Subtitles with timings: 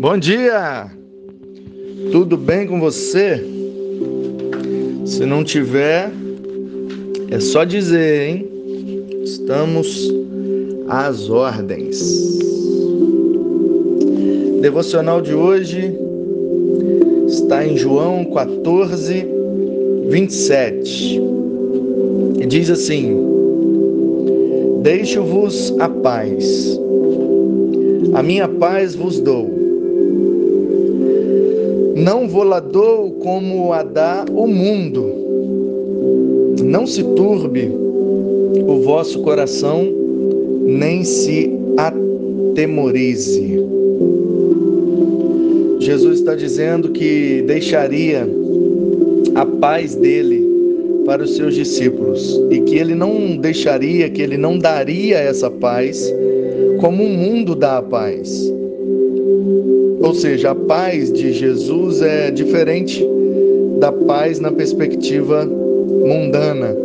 [0.00, 0.88] Bom dia!
[2.12, 3.44] Tudo bem com você?
[5.04, 6.12] Se não tiver,
[7.28, 8.48] é só dizer, hein?
[9.24, 10.14] Estamos
[10.88, 12.38] às ordens.
[14.60, 15.92] Devocional de hoje
[17.26, 19.26] está em João 14,
[20.10, 21.20] 27.
[22.40, 23.18] E diz assim:
[24.80, 26.78] Deixo-vos a paz,
[28.14, 29.67] a minha paz vos dou.
[31.98, 35.12] Não vou lá dou como a dá o mundo.
[36.62, 37.68] Não se turbe
[38.68, 39.84] o vosso coração,
[40.64, 43.58] nem se atemorize.
[45.80, 48.28] Jesus está dizendo que deixaria
[49.34, 50.46] a paz dele
[51.04, 56.14] para os seus discípulos e que ele não deixaria, que ele não daria essa paz
[56.80, 58.56] como o mundo dá a paz.
[60.00, 63.04] Ou seja, a paz de Jesus é diferente
[63.78, 66.76] da paz na perspectiva mundana.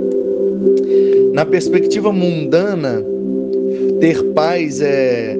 [1.33, 3.03] Na perspectiva mundana,
[3.99, 5.37] ter paz é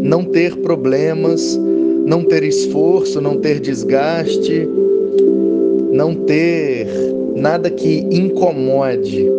[0.00, 1.58] não ter problemas,
[2.06, 4.68] não ter esforço, não ter desgaste,
[5.92, 6.86] não ter
[7.36, 9.30] nada que incomode.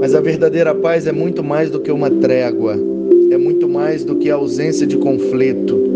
[0.00, 2.78] Mas a verdadeira paz é muito mais do que uma trégua,
[3.30, 5.88] é muito mais do que ausência de conflito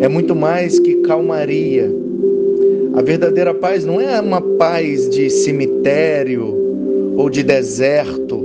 [0.00, 1.94] é muito mais que calmaria.
[2.94, 8.40] A verdadeira paz não é uma paz de cemitério ou de deserto,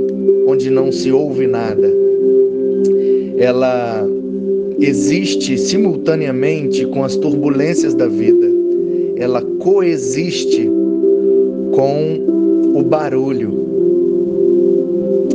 [0.46, 1.90] onde não se ouve nada.
[3.38, 4.06] Ela
[4.80, 8.48] existe simultaneamente com as turbulências da vida.
[9.16, 10.70] Ela coexiste
[11.74, 13.66] com o barulho.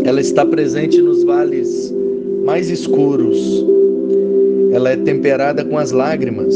[0.04, 1.94] Ela está presente nos vales
[2.50, 3.64] mais escuros,
[4.72, 6.52] ela é temperada com as lágrimas.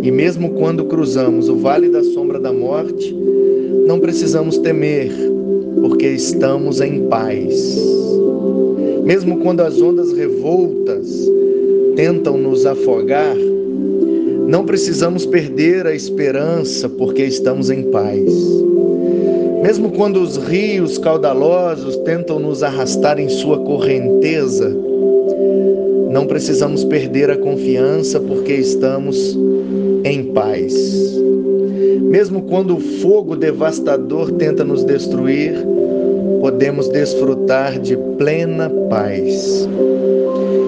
[0.00, 3.12] E mesmo quando cruzamos o vale da sombra da morte,
[3.84, 5.10] não precisamos temer,
[5.80, 7.76] porque estamos em paz.
[9.02, 11.28] Mesmo quando as ondas revoltas
[11.96, 13.36] tentam nos afogar,
[14.46, 18.32] não precisamos perder a esperança, porque estamos em paz.
[19.64, 24.93] Mesmo quando os rios caudalosos tentam nos arrastar em sua correnteza,
[26.14, 29.36] não precisamos perder a confiança porque estamos
[30.04, 31.12] em paz.
[32.02, 35.54] Mesmo quando o fogo devastador tenta nos destruir,
[36.40, 39.68] podemos desfrutar de plena paz.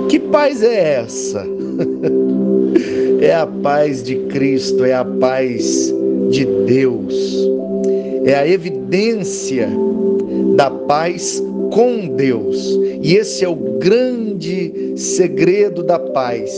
[0.08, 1.46] Que paz é essa?
[3.22, 5.94] é a paz de Cristo, é a paz
[6.28, 7.48] de Deus.
[8.24, 9.68] É a evidência
[10.56, 11.40] da paz
[11.72, 12.78] com Deus.
[13.02, 16.52] E esse é o grande segredo da paz.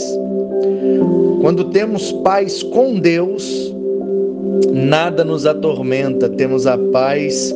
[1.40, 3.74] Quando temos paz com Deus,
[4.72, 7.54] nada nos atormenta, temos a paz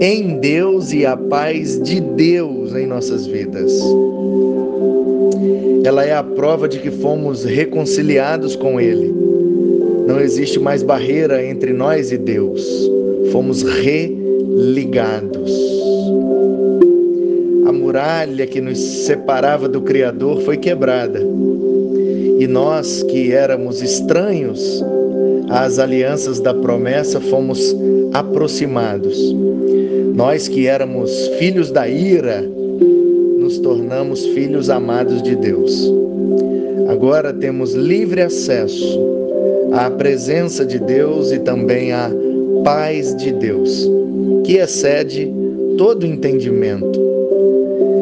[0.00, 3.72] em Deus e a paz de Deus em nossas vidas.
[5.84, 9.12] Ela é a prova de que fomos reconciliados com Ele.
[10.06, 12.62] Não existe mais barreira entre nós e Deus.
[13.32, 15.77] Fomos religados
[17.98, 21.20] muralha que nos separava do Criador foi quebrada.
[22.38, 24.84] E nós que éramos estranhos
[25.48, 27.76] às alianças da promessa fomos
[28.12, 29.18] aproximados.
[30.14, 31.10] Nós que éramos
[31.40, 35.92] filhos da ira, nos tornamos filhos amados de Deus.
[36.88, 38.96] Agora temos livre acesso
[39.72, 42.08] à presença de Deus e também à
[42.62, 43.90] paz de Deus,
[44.44, 45.32] que excede
[45.76, 47.07] todo entendimento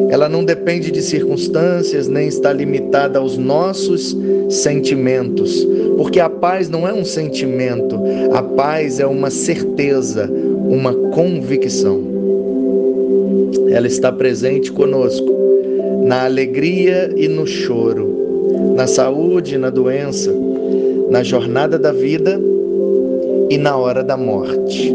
[0.08, 4.16] ela não depende de circunstâncias, nem está limitada aos nossos
[4.48, 7.96] sentimentos, porque a paz não é um sentimento,
[8.32, 10.30] a paz é uma certeza,
[10.68, 12.00] uma convicção.
[13.68, 15.26] Ela está presente conosco
[16.04, 20.32] na alegria e no choro, na saúde e na doença,
[21.10, 22.40] na jornada da vida
[23.50, 24.94] e na hora da morte.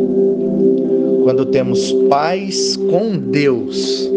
[1.24, 4.10] Quando temos paz com Deus,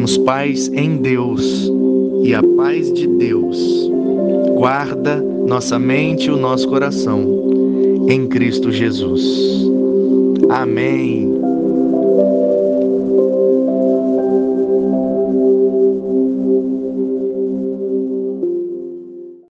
[0.00, 1.70] temos paz em Deus
[2.22, 3.58] e a paz de Deus
[4.56, 9.22] guarda nossa mente e o nosso coração em Cristo Jesus.
[10.48, 11.39] Amém.